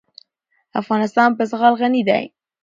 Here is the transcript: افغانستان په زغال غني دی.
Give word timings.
افغانستان 0.81 1.29
په 1.37 1.43
زغال 1.51 1.73
غني 1.79 2.01
دی. 2.09 2.23